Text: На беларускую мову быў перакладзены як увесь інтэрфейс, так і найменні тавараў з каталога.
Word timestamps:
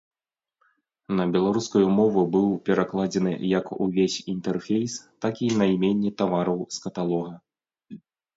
На 1.19 1.25
беларускую 1.35 1.85
мову 1.97 2.23
быў 2.35 2.47
перакладзены 2.69 3.33
як 3.59 3.65
увесь 3.85 4.17
інтэрфейс, 4.35 4.97
так 5.27 5.35
і 5.51 5.51
найменні 5.61 6.11
тавараў 6.25 6.59
з 6.79 6.83
каталога. 6.89 7.33